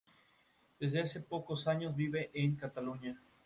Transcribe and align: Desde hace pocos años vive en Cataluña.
Desde 0.79 0.99
hace 0.99 1.19
pocos 1.19 1.67
años 1.67 1.95
vive 1.95 2.31
en 2.33 2.55
Cataluña. 2.55 3.21